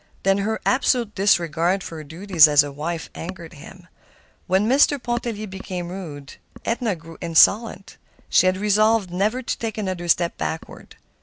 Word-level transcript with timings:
Then 0.23 0.39
her 0.39 0.59
absolute 0.65 1.13
disregard 1.13 1.83
for 1.83 1.97
her 1.97 2.03
duties 2.03 2.47
as 2.47 2.63
a 2.63 2.71
wife 2.71 3.11
angered 3.13 3.53
him. 3.53 3.87
When 4.47 4.67
Mr. 4.67 4.97
Pontellier 4.99 5.45
became 5.45 5.89
rude, 5.89 6.37
Edna 6.65 6.95
grew 6.95 7.19
insolent. 7.21 7.97
She 8.27 8.47
had 8.47 8.57
resolved 8.57 9.11
never 9.11 9.43
to 9.43 9.57
take 9.59 9.77
another 9.77 10.07
step 10.07 10.39
backward. 10.39 10.95